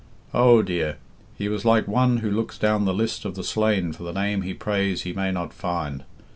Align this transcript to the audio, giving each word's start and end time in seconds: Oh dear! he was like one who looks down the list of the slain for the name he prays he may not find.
Oh 0.33 0.63
dear! 0.63 0.97
he 1.37 1.47
was 1.47 1.63
like 1.63 1.87
one 1.87 2.17
who 2.25 2.31
looks 2.31 2.57
down 2.57 2.85
the 2.85 2.91
list 2.95 3.23
of 3.23 3.35
the 3.35 3.43
slain 3.43 3.93
for 3.93 4.01
the 4.01 4.11
name 4.11 4.41
he 4.41 4.51
prays 4.51 5.03
he 5.03 5.13
may 5.13 5.31
not 5.31 5.53
find. 5.53 6.05